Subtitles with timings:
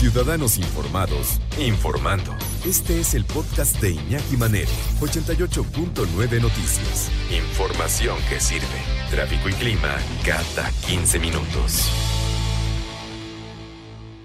[0.00, 2.34] Ciudadanos Informados, informando.
[2.66, 7.12] Este es el podcast de Iñaki Manero, 88.9 Noticias.
[7.30, 8.64] Información que sirve.
[9.10, 11.92] Tráfico y clima cada 15 minutos.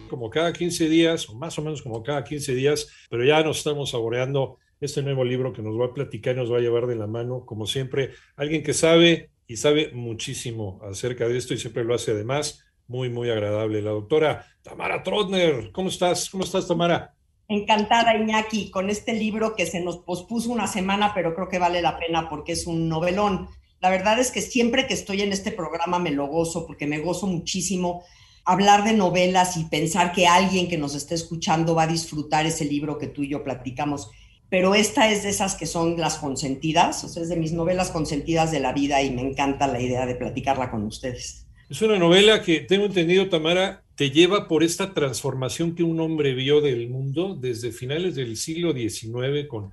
[0.10, 3.57] Como cada 15 días, o más o menos como cada 15 días, pero ya nos
[3.57, 6.88] estamos saboreando este nuevo libro que nos va a platicar y nos va a llevar
[6.88, 11.57] de la mano, como siempre, alguien que sabe y sabe muchísimo acerca de esto y
[11.57, 13.82] siempre lo hace además muy, muy agradable.
[13.82, 16.30] La doctora Tamara Trotner, ¿cómo estás?
[16.30, 17.14] ¿Cómo estás, Tamara?
[17.48, 21.82] Encantada, Iñaki, con este libro que se nos pospuso una semana, pero creo que vale
[21.82, 23.48] la pena porque es un novelón.
[23.82, 27.00] La verdad es que siempre que estoy en este programa me lo gozo porque me
[27.00, 28.04] gozo muchísimo
[28.46, 32.66] hablar de novelas y pensar que alguien que nos esté escuchando va a disfrutar ese
[32.66, 34.09] libro que tú y yo platicamos.
[34.50, 37.90] Pero esta es de esas que son las consentidas, o sea, es de mis novelas
[37.92, 41.45] consentidas de la vida y me encanta la idea de platicarla con ustedes.
[41.67, 46.36] Es una novela que, tengo entendido, Tamara, te lleva por esta transformación que un hombre
[46.36, 49.72] vio del mundo desde finales del siglo XIX con,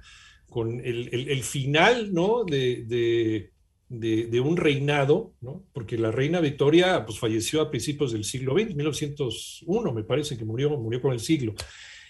[0.48, 2.44] con el, final ¿no?
[2.44, 3.50] de,
[3.88, 5.64] de, un reinado, ¿no?
[5.74, 10.46] porque la reina Victoria pues, falleció a principios del siglo XX, 1901 me parece que
[10.46, 11.54] murió, murió con el siglo.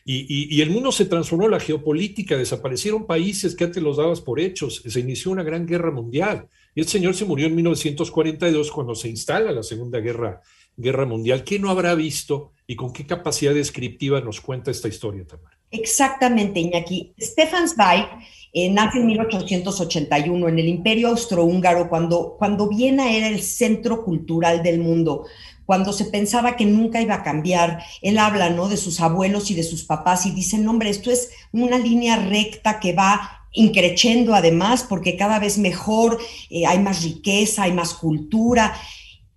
[0.04, 4.40] Y, y, el mundo se transformó, la geopolítica, desaparecieron países que antes los dabas por
[4.40, 6.48] hechos, se inició una gran guerra mundial.
[6.74, 10.40] Y este señor se murió en 1942 cuando se instala la Segunda Guerra,
[10.76, 11.44] Guerra Mundial.
[11.44, 15.58] ¿Qué no habrá visto y con qué capacidad descriptiva nos cuenta esta historia, Tamara?
[15.70, 17.14] Exactamente, Iñaki.
[17.20, 18.06] Stefan Zweig
[18.52, 24.62] eh, nace en 1881 en el Imperio Austrohúngaro, cuando, cuando Viena era el centro cultural
[24.62, 25.24] del mundo
[25.64, 27.82] cuando se pensaba que nunca iba a cambiar.
[28.02, 28.68] Él habla, ¿no?
[28.68, 32.80] De sus abuelos y de sus papás y dice, hombre, esto es una línea recta
[32.80, 36.18] que va increciendo además, porque cada vez mejor,
[36.50, 38.74] eh, hay más riqueza, hay más cultura,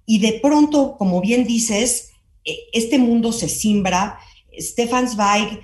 [0.06, 2.12] y de pronto, como bien dices,
[2.44, 4.20] eh, este mundo se simbra.
[4.58, 5.60] Stefan Zweig,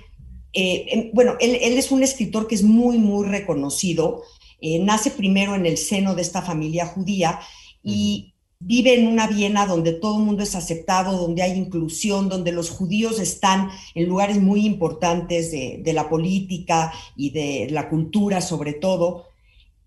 [0.52, 4.22] eh, bueno, él, es un escritor que es muy, muy reconocido,
[4.80, 7.40] nace primero en el seno de esta familia judía
[7.82, 8.31] y
[8.64, 12.70] vive en una Viena donde todo el mundo es aceptado, donde hay inclusión, donde los
[12.70, 19.26] judíos están en lugares muy importantes de, la política y de la cultura sobre todo.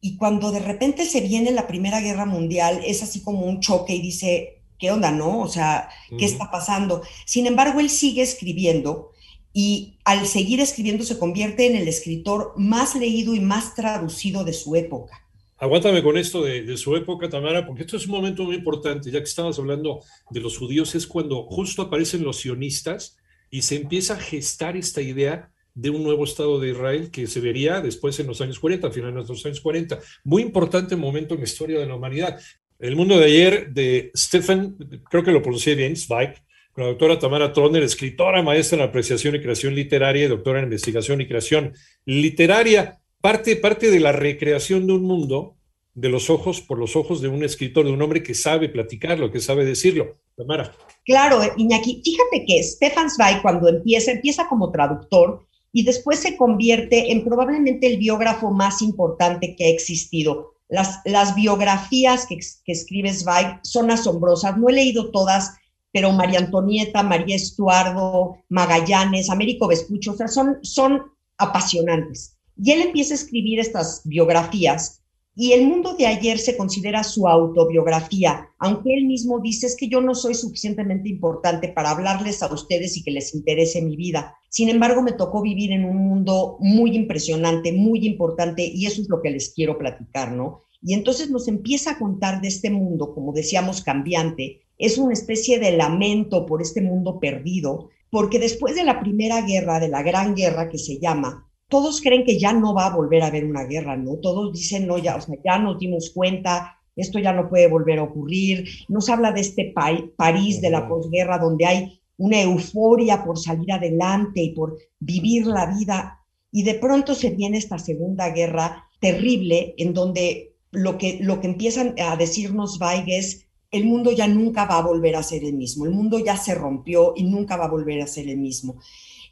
[0.01, 3.95] Y cuando de repente se viene la Primera Guerra Mundial, es así como un choque
[3.95, 5.39] y dice, ¿qué onda, no?
[5.39, 7.01] O sea, ¿qué está pasando?
[7.25, 9.11] Sin embargo, él sigue escribiendo
[9.53, 14.53] y al seguir escribiendo se convierte en el escritor más leído y más traducido de
[14.53, 15.24] su época.
[15.57, 19.19] Aguántame con esto de, su época, Tamara, porque esto es un momento muy importante, ya
[19.19, 23.17] que estabas hablando de los judíos, es cuando justo aparecen los sionistas
[23.49, 27.39] y se empieza a gestar esta idea de un nuevo Estado de Israel que se
[27.39, 29.99] vería después en los años 40, a finales de los años 40.
[30.25, 32.37] Muy importante momento en la historia de la humanidad.
[32.77, 34.75] El mundo de ayer de Stephen,
[35.09, 36.33] creo que lo pronuncié bien, Zweig,
[36.73, 40.66] con la doctora Tamara Troner, escritora, maestra en apreciación y creación literaria y doctora en
[40.66, 41.73] investigación y creación
[42.05, 45.55] literaria parte, parte de la recreación de un mundo
[45.95, 49.31] de los ojos, por los ojos de un escritor, de un hombre que sabe platicarlo,
[49.31, 50.17] que sabe decirlo.
[50.37, 50.71] Tamara.
[51.03, 57.11] Claro, Iñaki, fíjate que Stefan Zweig cuando empieza, empieza como traductor y después se convierte
[57.11, 60.53] en probablemente el biógrafo más importante que ha existido.
[60.69, 65.55] Las, las biografías que, que escribe Zweig son asombrosas, no he leído todas,
[65.91, 71.01] pero María Antonieta, María Estuardo, Magallanes, Américo Vespucho, o sea, son, son
[71.39, 72.34] apasionantes.
[72.57, 75.01] Y él empieza a escribir estas biografías
[75.38, 79.89] y el mundo de ayer se considera su autobiografía, aunque él mismo dice es que
[79.89, 84.33] yo no soy suficientemente importante para hablarles a ustedes y que les interese mi vida.
[84.49, 89.09] Sin embargo, me tocó vivir en un mundo muy impresionante, muy importante, y eso es
[89.09, 90.61] lo que les quiero platicar, ¿no?
[90.81, 94.61] Y entonces nos empieza a contar de este mundo, como decíamos, cambiante.
[94.77, 99.81] Es una especie de lamento por este mundo perdido, porque después de la primera guerra,
[99.81, 103.21] de la gran guerra que se llama, todos creen que ya no va a volver
[103.21, 104.15] a haber una guerra, ¿no?
[104.15, 107.99] Todos dicen, no, ya, o sea, ya nos dimos cuenta, esto ya no puede volver
[107.99, 108.65] a ocurrir.
[108.87, 109.73] Nos habla de este
[110.15, 115.66] París de la posguerra donde hay una euforia por salir adelante y por vivir la
[115.66, 116.22] vida.
[116.49, 121.47] Y de pronto se viene esta segunda guerra terrible en donde lo que, lo que
[121.47, 125.55] empiezan a decirnos Weig es, el mundo ya nunca va a volver a ser el
[125.55, 128.79] mismo, el mundo ya se rompió y nunca va a volver a ser el mismo.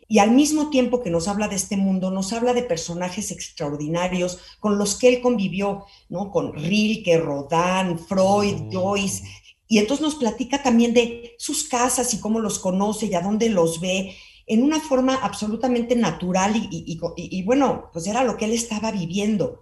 [0.08, 4.40] Y al mismo tiempo que nos habla de este mundo, nos habla de personajes extraordinarios
[4.60, 6.32] con los que él convivió, ¿no?
[6.32, 8.72] Con Rilke, Rodin, Freud, mm.
[8.72, 9.24] Joyce.
[9.68, 13.50] Y entonces nos platica también de sus casas y cómo los conoce y a dónde
[13.50, 14.16] los ve
[14.46, 19.62] en una forma absolutamente natural y, y, bueno, pues era lo que él estaba viviendo.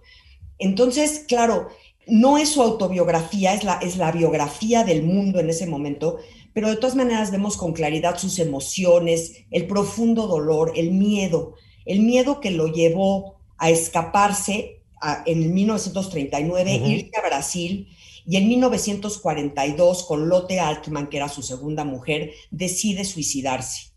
[0.58, 1.68] Entonces, claro,
[2.06, 6.18] no es su autobiografía, es la, es la biografía del mundo en ese momento,
[6.52, 11.54] pero de todas maneras vemos con claridad sus emociones, el profundo dolor, el miedo,
[11.84, 14.82] el miedo que lo llevó a escaparse
[15.26, 17.88] en 1939, irse a Brasil
[18.26, 23.92] y en 1942 con Lotte Altman, que era su segunda mujer, decide suicidarse.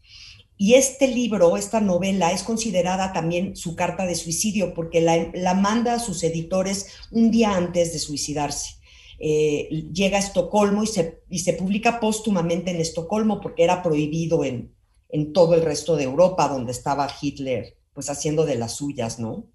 [0.57, 5.95] Y este libro, esta novela, es considerada también su carta de suicidio porque la, manda
[5.95, 8.74] a sus editores un día antes de suicidarse.
[9.19, 14.43] Eh, llega a Estocolmo y se, y se publica póstumamente en Estocolmo porque era prohibido
[14.43, 14.73] en,
[15.09, 19.45] en todo el resto de Europa, donde estaba Hitler, pues haciendo de las suyas, ¿no?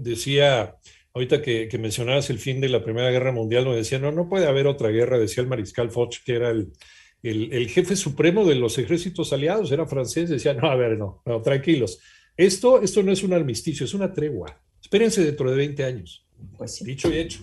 [0.00, 0.76] Decía,
[1.14, 4.28] ahorita que, que mencionabas el fin de la Primera Guerra Mundial, donde decía, no, no
[4.28, 6.72] puede haber otra guerra, decía el mariscal Foch, que era el,
[7.22, 11.42] el, jefe supremo de los ejércitos aliados, era francés, decía, no, a ver, no, no,
[11.42, 11.98] tranquilos.
[12.36, 14.60] Esto, esto no es un armisticio, es una tregua.
[14.80, 16.25] Espérense dentro de 20 años.
[16.56, 17.40] Pues Dicho y hecho.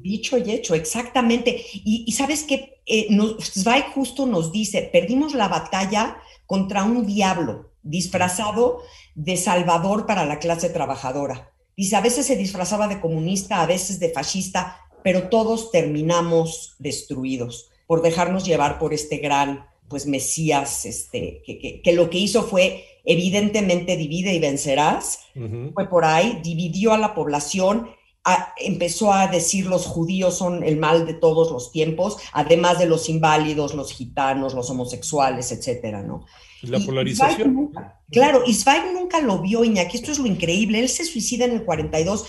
[0.00, 1.64] Dicho y hecho, exactamente.
[1.72, 3.08] Y, sabes que eh,
[3.40, 8.82] Zweig justo nos dice, perdimos la batalla contra un diablo disfrazado
[9.14, 11.52] de salvador para la clase trabajadora.
[11.76, 17.70] Dice, a veces se disfrazaba de comunista, a veces de fascista, pero todos terminamos destruidos
[17.86, 23.96] por dejarnos llevar por este gran, pues, Mesías, este, que, lo que hizo fue, evidentemente,
[23.96, 25.20] divide y vencerás,
[25.74, 27.88] fue por ahí, dividió a la población,
[28.56, 33.08] empezó a decir los judíos son el mal de todos los tiempos, además de los
[33.08, 36.24] inválidos, los gitanos, los homosexuales, etcétera, ¿no?
[36.62, 37.70] La polarización.
[38.10, 38.56] claro, y
[38.92, 42.24] nunca lo vio, Iñaki, esto es lo increíble, él se suicida en el 42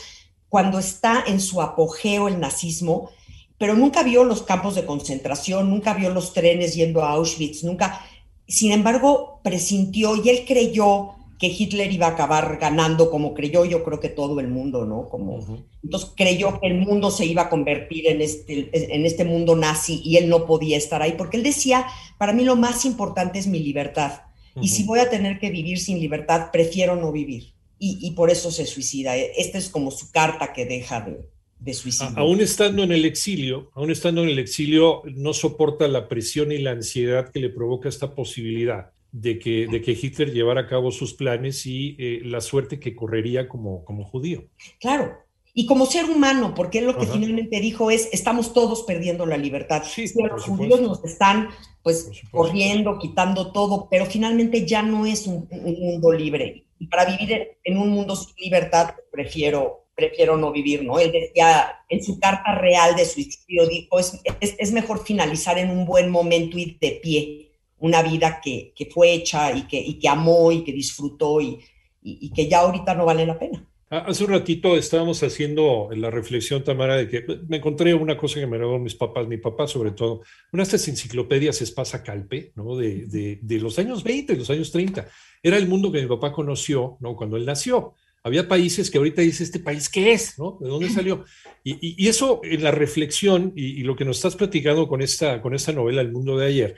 [0.50, 3.10] cuando está en su apogeo el nazismo,
[3.58, 8.06] pero nunca vio los campos de concentración, nunca vio los trenes yendo a Auschwitz, nunca,
[8.48, 13.84] sin embargo, presintió y él creyó que Hitler iba a acabar ganando, como creyó yo
[13.84, 15.08] creo que todo el mundo, ¿no?
[15.08, 15.40] Como,
[15.84, 20.02] Entonces creyó que el mundo se iba a convertir en este, en este mundo nazi
[20.04, 21.86] y él no podía estar ahí, porque él decía,
[22.18, 24.22] para mí lo más importante es mi libertad,
[24.60, 27.54] y si voy a tener que vivir sin libertad, prefiero no vivir.
[27.78, 29.16] Y, y por eso se suicida.
[29.16, 31.30] Esta es como su carta que deja de,
[31.60, 32.18] de suicidio.
[32.18, 36.58] Aún estando en el exilio, aún estando en el exilio, no soporta la presión y
[36.58, 40.92] la ansiedad que le provoca esta posibilidad de que, de que Hitler llevara a cabo
[40.92, 44.46] sus planes y eh, la suerte que correría como, como judío.
[44.80, 45.18] Claro,
[45.60, 49.38] y como ser humano, porque él lo que finalmente dijo es, estamos todos perdiendo la
[49.38, 49.82] libertad.
[49.84, 51.50] Sí, los judíos nos están
[51.82, 56.66] pues corriendo, quitando todo, pero finalmente ya no es un, mundo libre.
[56.78, 61.00] Y para vivir en un mundo sin libertad, prefiero prefiero no vivir, ¿no?
[61.00, 65.88] Él decía en su carta real de suicidio, dijo, es, es, mejor finalizar en un
[65.88, 67.47] buen momento y de pie
[67.80, 71.60] una vida que, que fue hecha y que, y que amó y que disfrutó y,
[72.02, 73.64] y, que ya ahorita no vale la pena.
[73.90, 78.40] Ah, hace un ratito estábamos haciendo la reflexión, Tamara, de que me encontré una cosa
[78.40, 80.22] que me heredaron mis papás, mi papá sobre todo,
[80.52, 82.76] una de estas enciclopedias Espasa Calpe, ¿no?
[82.76, 85.08] De, de, de, los años 20, los años 30.
[85.42, 87.16] Era el mundo que mi papá conoció, ¿no?
[87.16, 87.94] Cuando él nació.
[88.28, 90.38] Había países que ahorita dice, ¿este país qué es?
[90.38, 90.58] ¿no?
[90.60, 91.24] ¿De dónde salió?
[91.64, 95.72] Y, eso en la reflexión y, lo que nos estás platicando con esta, con esta
[95.72, 96.78] novela, El mundo de ayer,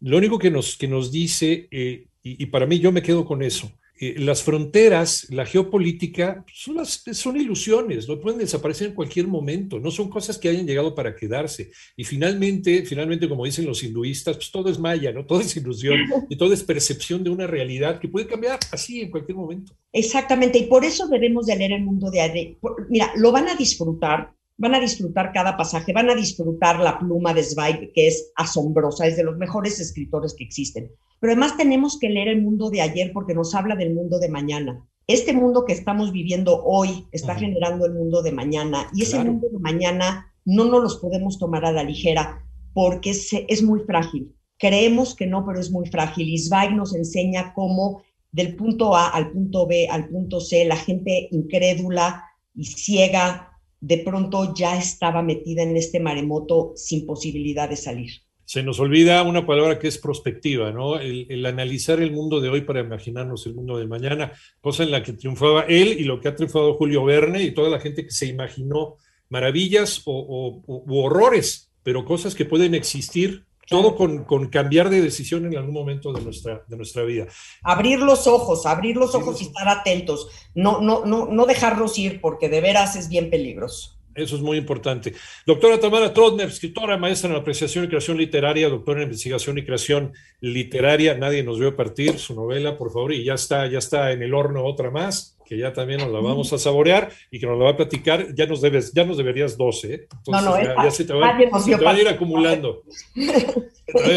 [0.00, 3.42] lo único que nos, que nos dice, eh, y, para mí yo me quedo con
[3.42, 9.90] eso, eh, las fronteras, la geopolítica, son, ilusiones, no pueden desaparecer en cualquier momento, no
[9.90, 11.70] son cosas que hayan llegado para quedarse.
[11.96, 15.26] Y finalmente, finalmente, como dicen los hinduistas, pues todo es maya, ¿no?
[15.26, 15.98] Todo es ilusión
[16.30, 19.74] y todo es percepción de una realidad que puede cambiar así en cualquier momento.
[19.92, 22.56] Exactamente, y por eso debemos de leer el mundo de.
[22.88, 27.34] Mira, lo van a disfrutar, van a disfrutar cada pasaje, van a disfrutar la pluma
[27.34, 31.98] de Zweig, que es asombrosa, es de los mejores escritores que existen pero además tenemos
[31.98, 34.86] que leer el mundo de ayer porque nos habla del mundo de mañana.
[35.06, 39.48] Este mundo que estamos viviendo hoy está generando el mundo de mañana y ese mundo
[39.52, 44.34] de mañana no nos los podemos tomar a la ligera porque es, es muy frágil.
[44.58, 46.28] Creemos que no, pero es muy frágil.
[46.28, 48.02] Y Zweig nos enseña cómo
[48.32, 52.24] del punto A al punto B, al punto C, la gente incrédula
[52.54, 53.49] y ciega
[53.80, 58.10] de pronto ya estaba metida en este maremoto sin posibilidad de salir
[58.50, 60.98] se nos olvida una palabra que es prospectiva, ¿no?
[60.98, 65.04] El, analizar el mundo de hoy para imaginarnos el mundo de mañana, cosa en la
[65.04, 68.10] que triunfaba él y lo que ha triunfado Julio Verne y toda la gente que
[68.10, 68.96] se imaginó
[69.28, 75.74] maravillas o, horrores, pero cosas que pueden existir todo con, cambiar de decisión en algún
[75.74, 77.26] momento de nuestra, de nuestra vida.
[77.62, 82.20] Abrir los ojos, abrir los ojos y estar atentos, no, no, no, no dejarlos ir
[82.20, 84.00] porque de veras es bien peligroso.
[84.14, 85.14] Eso es muy importante.
[85.46, 90.12] Doctora Tamara Trotner, escritora, maestra en apreciación y creación literaria, doctora en investigación y creación
[90.40, 91.16] literaria.
[91.16, 94.34] Nadie nos vio partir su novela, por favor, y ya está, ya está en el
[94.34, 97.64] horno otra más, que ya también nos la vamos a saborear y que nos la
[97.64, 98.32] va a platicar.
[98.36, 100.06] Ya nos debes, ya nos deberías 12, ¿eh?
[100.28, 102.84] no, no, ya, se te, va, a ir acumulando.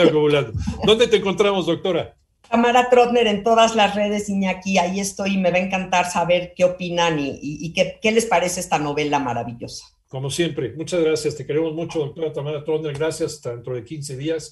[0.07, 0.53] acumulando.
[0.85, 2.15] ¿Dónde te encontramos, doctora?
[2.47, 6.53] Tamara Trotner en todas las redes, Iñaki, ahí estoy y me va a encantar saber
[6.55, 9.87] qué opinan y, qué, qué, les parece esta novela maravillosa.
[10.09, 14.17] Como siempre, muchas gracias, te queremos mucho, doctora Tamara Trotner, gracias, hasta dentro de 15
[14.17, 14.51] días